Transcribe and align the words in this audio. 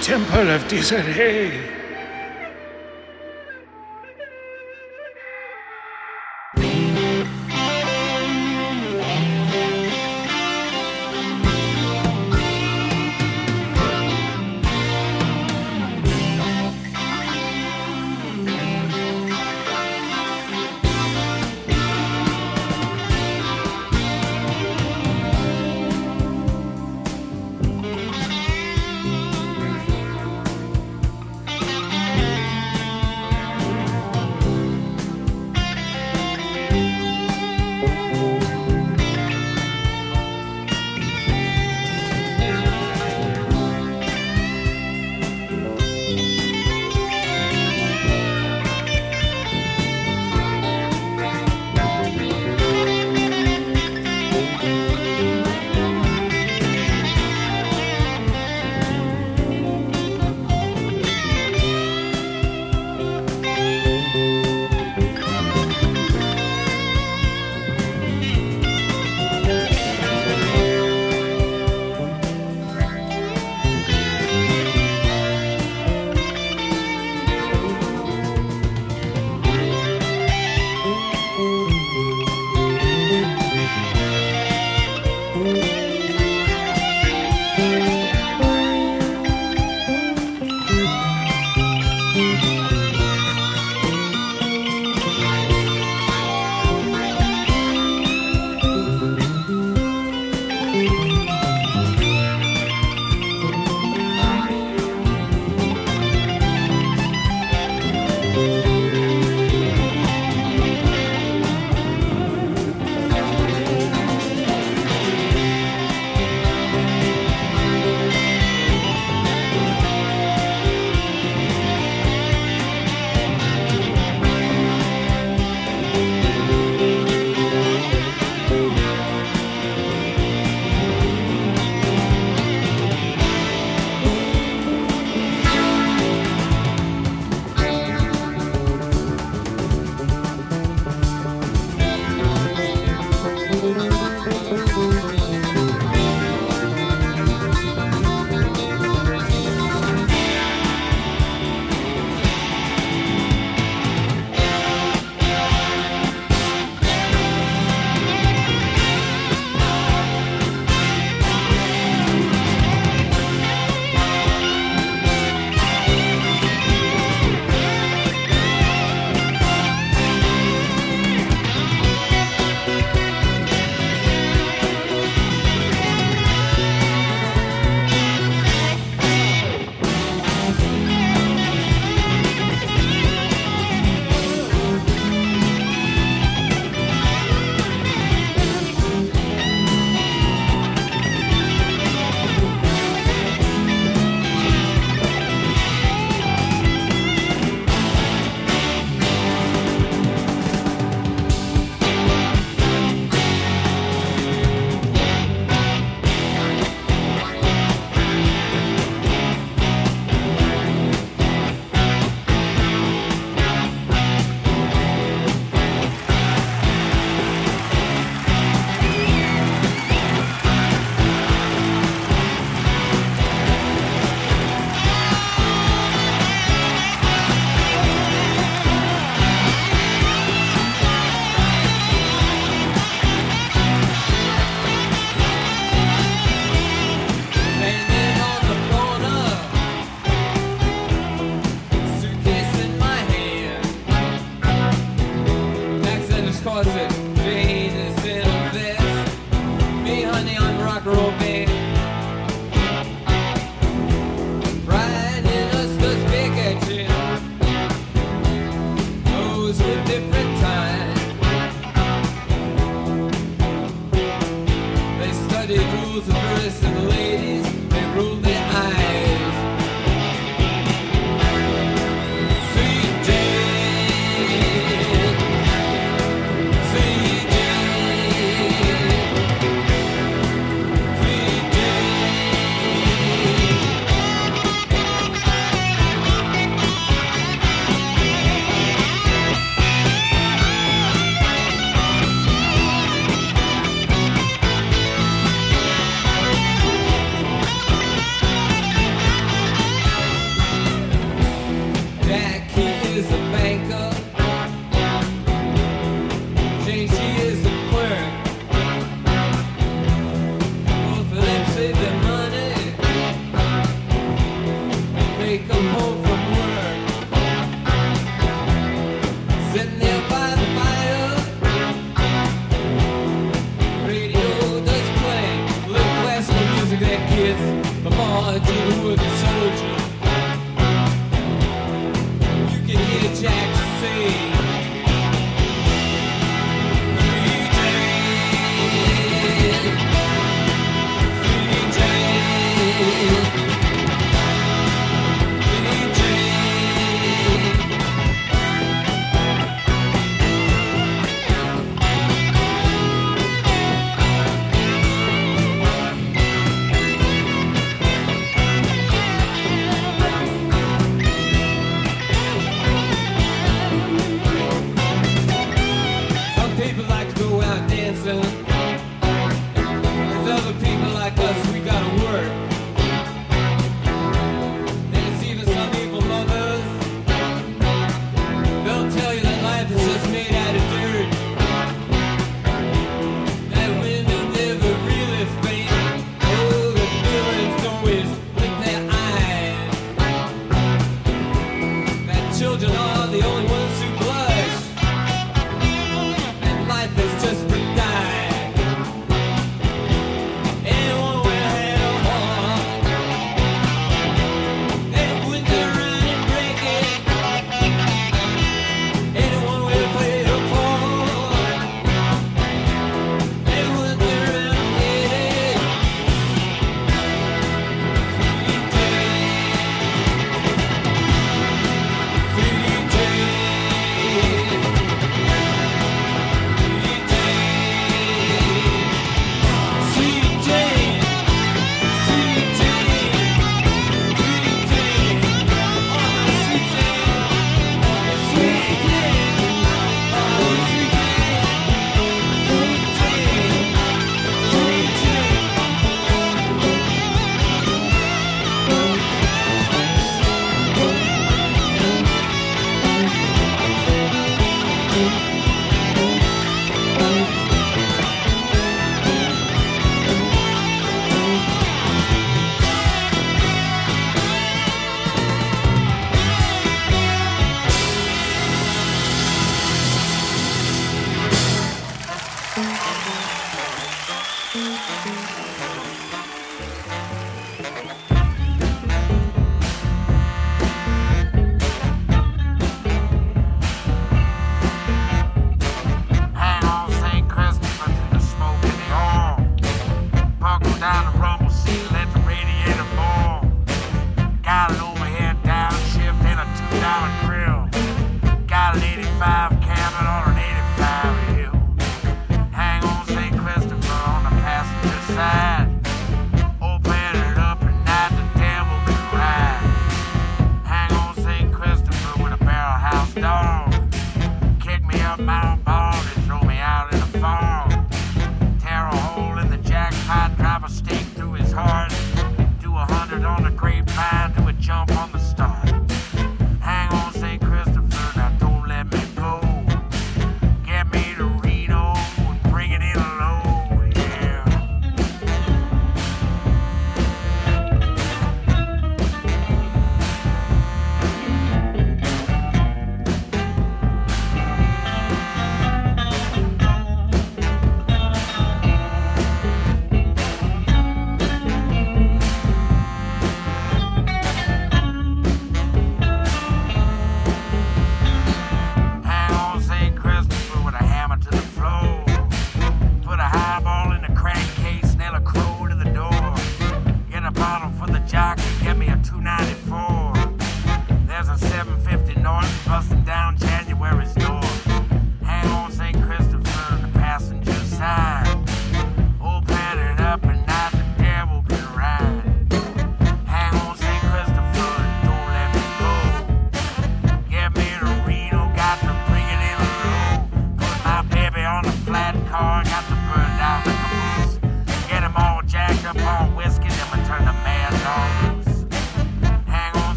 temple 0.00 0.48
of 0.50 0.66
Disarray. 0.66 1.79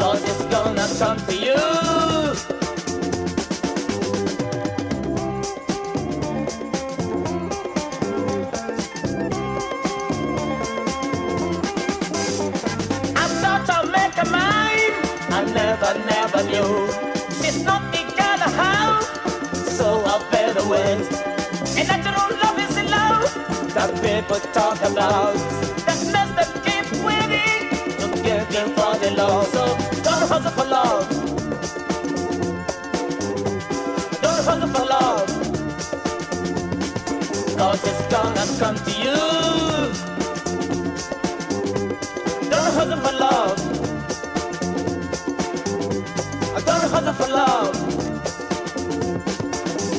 was 0.00 0.22
is 0.22 0.42
gonna 0.54 0.86
come 0.98 1.18
to 1.26 1.34
you. 1.34 2.00
never, 15.54 15.98
never 16.06 16.42
knew. 16.44 16.86
It's 17.46 17.62
not 17.64 17.82
the 17.92 18.02
kind. 18.16 18.40
And 21.78 21.88
love 22.42 22.58
is 22.58 22.74
the 22.74 22.84
love 22.90 23.74
that 23.74 23.90
people 24.02 24.40
talk 24.52 24.78
about. 24.82 25.34
That 25.86 25.98
keeps 26.64 26.92
waiting 27.02 27.70
to 28.00 28.22
get 28.22 28.48
them 28.50 28.68
for 28.70 28.98
the 28.98 29.10
love. 29.16 29.46
So 29.48 29.89
hustle 30.30 30.52
for 30.52 30.64
love. 30.64 31.08
Don't 34.22 34.44
hustle 34.48 34.68
for 34.74 34.84
love. 34.94 35.28
Cause 37.58 37.82
it's 37.90 38.04
gonna 38.14 38.44
come 38.60 38.76
to 38.86 38.92
you. 39.04 39.20
Don't 42.48 42.72
hustle 42.78 43.00
for 43.04 43.14
love. 43.24 43.58
Don't 46.68 46.90
hustle 46.94 47.14
for 47.20 47.28
love. 47.40 47.74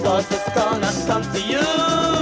Cause 0.04 0.32
it's 0.32 0.50
gonna 0.56 0.92
come 1.08 1.24
to 1.34 1.42
you. 1.42 2.21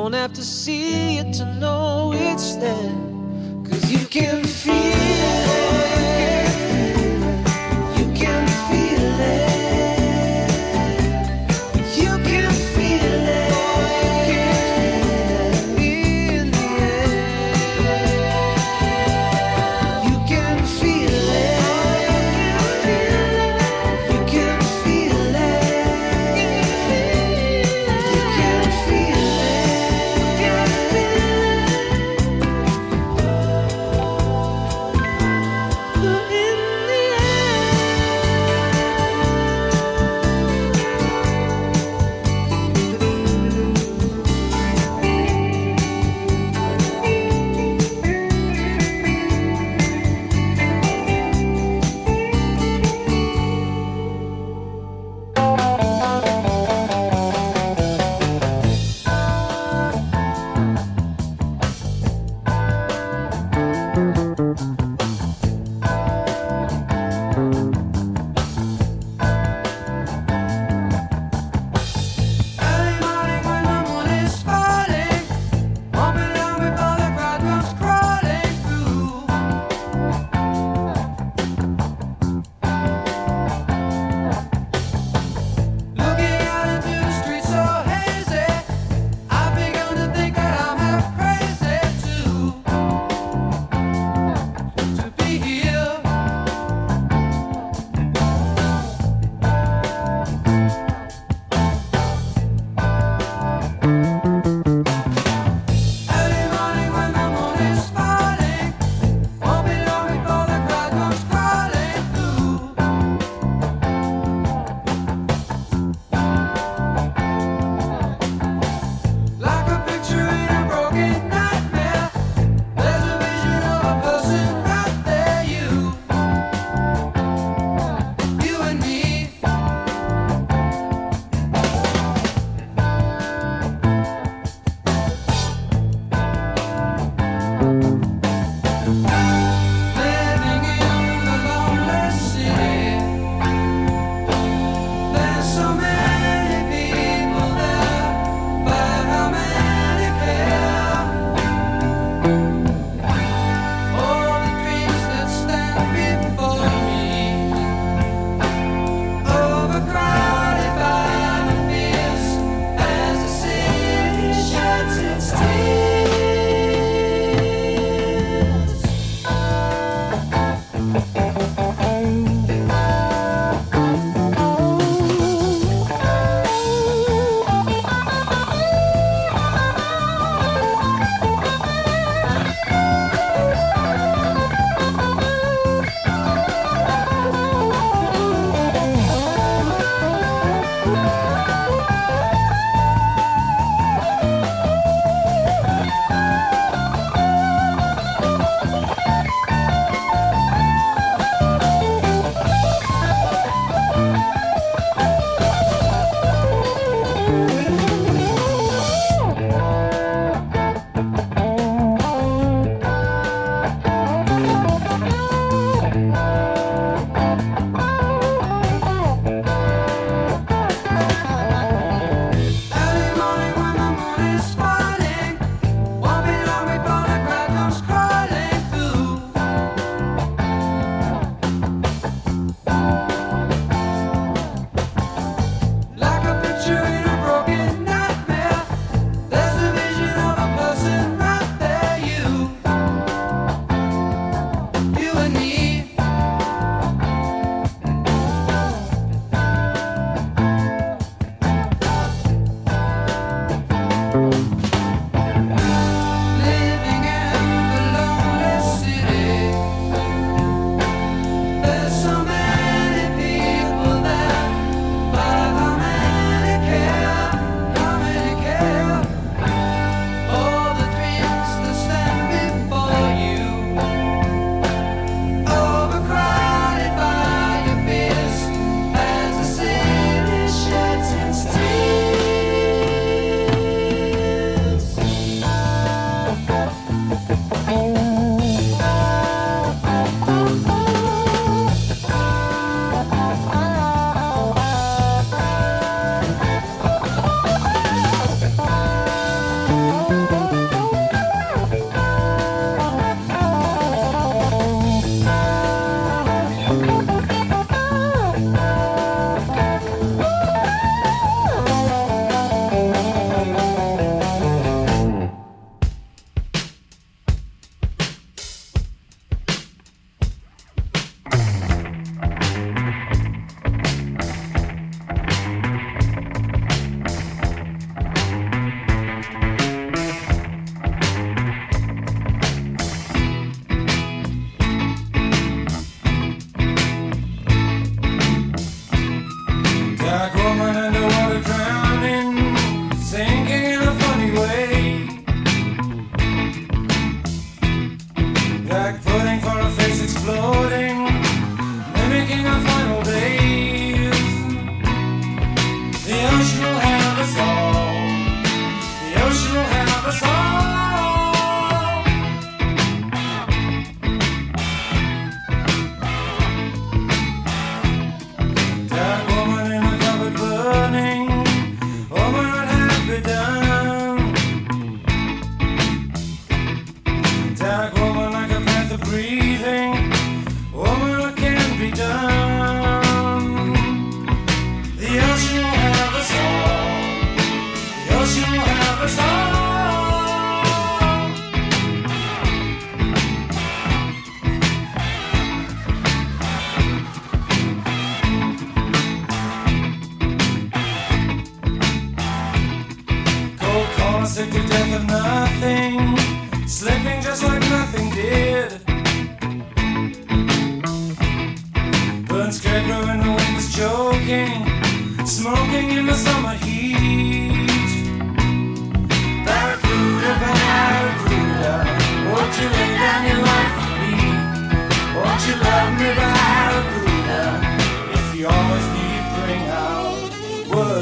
Don't 0.00 0.12
have 0.12 0.32
to 0.34 0.44
see 0.44 1.18
it 1.18 1.32
to 1.34 1.44
know 1.56 1.77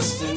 Boston. 0.06 0.35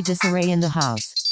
Disarray 0.00 0.50
in 0.50 0.60
the 0.60 0.70
house. 0.70 1.25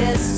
Love 0.00 0.37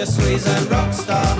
Je 0.00 0.06
suis 0.06 0.48
un 0.48 0.74
rockstar, 0.74 1.36
je 1.36 1.39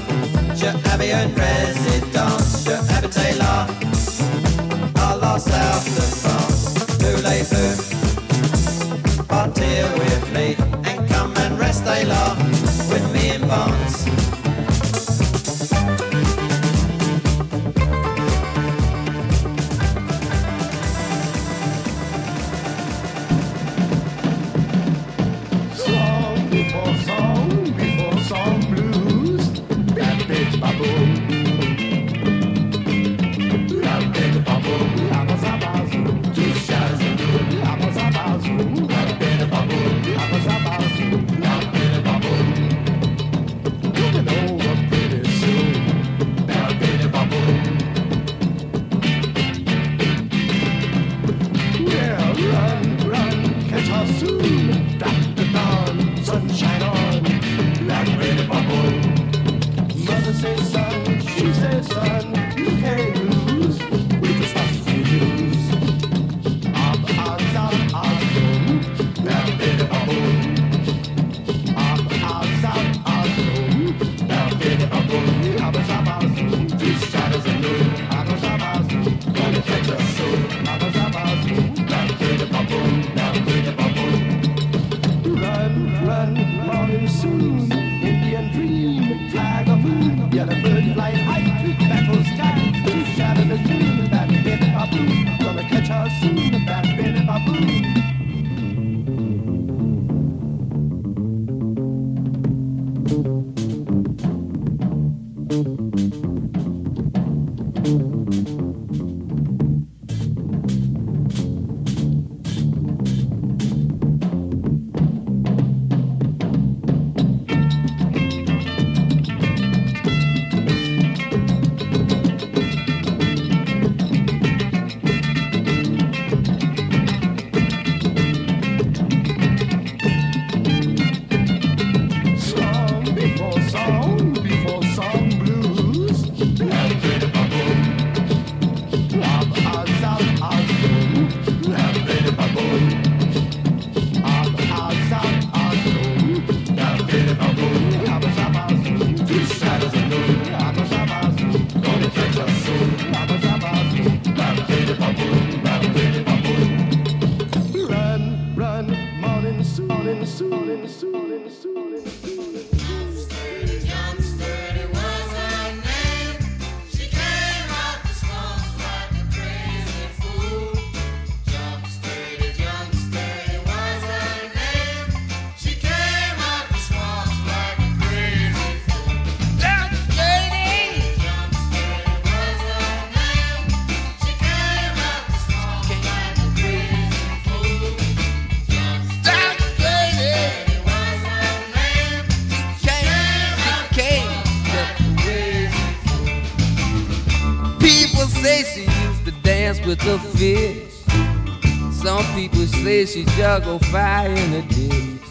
say 202.82 203.04
she 203.04 203.24
juggled 203.36 203.84
fire 203.86 204.30
in 204.30 204.50
the 204.52 204.62
ditch. 204.62 205.28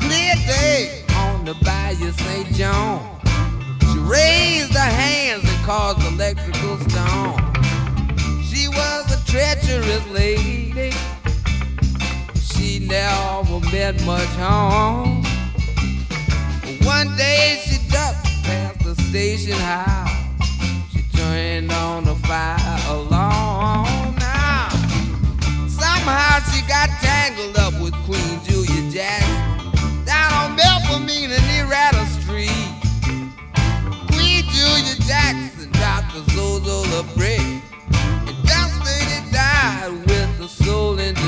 Clear 0.00 0.34
day 0.46 1.04
on 1.14 1.44
the 1.44 1.54
bayou 1.62 2.10
St. 2.10 2.52
John. 2.54 3.20
She 3.92 3.98
raised 4.00 4.72
her 4.72 4.92
hands 5.02 5.44
and 5.44 5.64
caused 5.64 6.00
electrical 6.12 6.78
storm. 6.88 7.38
She 8.42 8.66
was 8.68 9.04
a 9.14 9.24
treacherous 9.30 10.06
lady. 10.08 10.92
She 12.34 12.80
never 12.80 13.60
meant 13.70 14.04
much 14.04 14.32
harm. 14.40 15.22
One 16.82 17.16
day 17.16 17.62
she 17.66 17.78
ducked 17.88 18.26
past 18.42 18.80
the 18.80 18.94
station 19.10 19.58
house. 19.58 20.10
She 20.92 21.02
turned 21.16 21.70
on 21.70 22.04
the 22.04 22.16
fire 22.16 22.80
alarm. 22.88 23.15
Somehow 26.06 26.38
she 26.52 26.62
got 26.68 26.88
tangled 27.00 27.56
up 27.56 27.74
with 27.82 27.92
Queen 28.04 28.38
Julia 28.44 28.88
Jackson 28.92 30.04
down 30.04 30.32
on 30.34 30.56
Belfamine 30.56 31.32
and 31.32 31.44
Errata 31.58 32.06
Street. 32.22 32.48
Queen 34.12 34.44
Julia 34.54 34.94
Jackson 35.02 35.68
dropped 35.72 36.14
the 36.14 36.22
Zozo 36.30 36.84
a 37.00 37.02
brick 37.16 37.40
and 37.40 38.38
Dustin 38.46 39.32
died 39.32 39.90
with 40.06 40.38
the 40.38 40.46
soul 40.46 40.96
in 41.00 41.16
the 41.16 41.25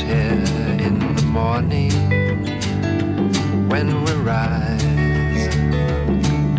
hair 0.00 0.32
in 0.78 0.98
the 1.14 1.22
morning 1.22 1.92
when 3.68 4.04
we 4.04 4.12
rise. 4.12 4.84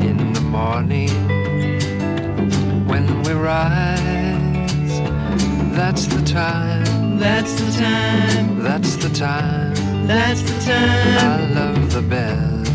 In 0.10 0.34
the 0.34 0.42
morning 0.42 1.10
when 2.88 3.24
we 3.24 3.34
rise. 3.34 4.96
That's 5.78 6.06
the 6.08 6.22
time. 6.26 7.18
That's 7.20 7.54
the 7.62 7.72
time. 7.82 8.64
That's 8.64 8.96
the 8.98 9.10
time. 9.10 9.74
That's 10.08 10.42
the 10.42 10.58
time. 10.72 11.18
I 11.18 11.54
love 11.60 11.94
the 11.94 12.02
best. 12.02 12.72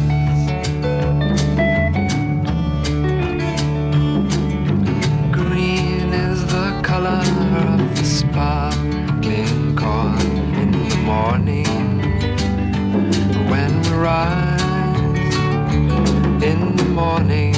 Green 5.32 6.12
is 6.12 6.46
the 6.46 6.80
color 6.82 7.22
of 7.72 7.96
the 7.96 8.04
sparkling 8.04 8.46
corn 8.46 8.72
in 8.72 8.84
the 8.84 8.85
morning 11.16 11.64
when 13.50 13.72
we 13.84 13.92
rise. 14.10 15.34
In 16.50 16.60
the 16.76 16.88
morning 17.00 17.54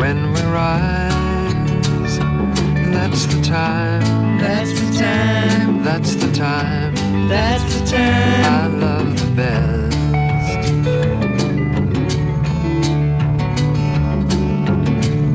when 0.00 0.18
we 0.34 0.42
rise. 0.60 2.14
That's 2.94 3.24
the 3.32 3.40
time. 3.42 4.04
That's 4.44 4.72
the 4.80 4.88
time. 4.98 5.82
That's 5.82 6.14
the 6.22 6.30
time. 6.32 6.94
That's 7.32 7.68
the 7.74 7.82
time. 7.96 8.44
I 8.56 8.66
love 8.84 9.08
the 9.22 9.30
best. 9.40 9.96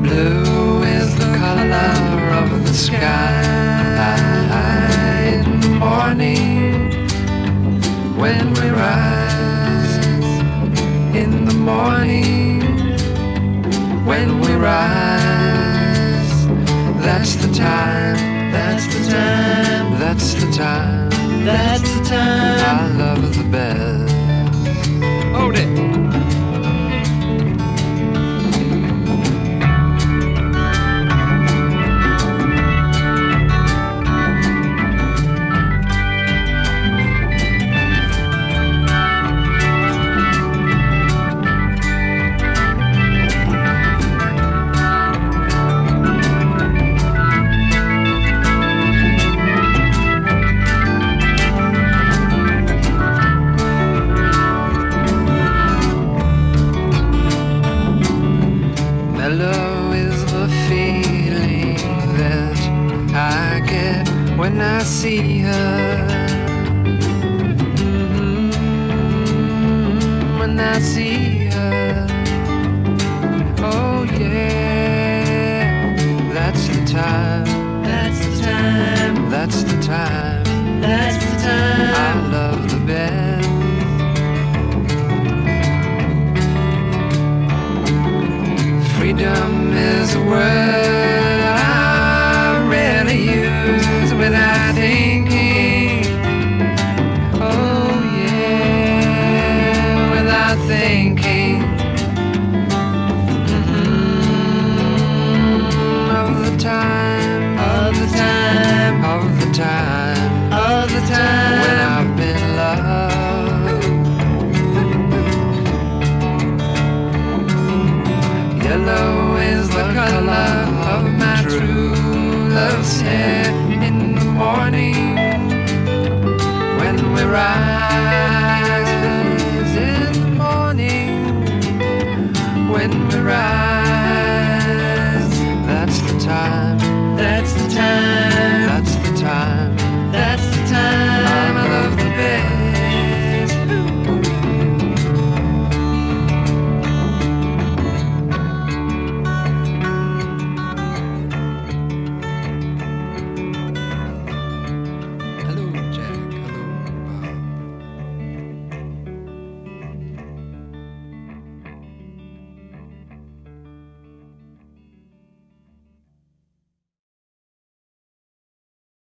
Blue 0.04 0.82
is 0.96 1.08
the 1.22 1.28
color 1.42 2.22
of 2.40 2.48
the 2.66 2.74
sky 2.86 3.65
when 8.16 8.54
we 8.54 8.70
rise. 8.70 10.06
In 11.14 11.44
the 11.44 11.54
morning 11.54 12.60
when 14.06 14.40
we 14.40 14.52
rise. 14.54 16.46
That's 17.04 17.36
the 17.36 17.52
time. 17.52 18.16
That's 18.52 18.86
the 18.86 19.10
time. 19.10 19.98
That's 19.98 20.34
the 20.34 20.50
time. 20.52 21.10
That's 21.44 21.90
the 21.94 22.04
time. 22.04 22.60
I 22.64 22.96
love 22.96 23.35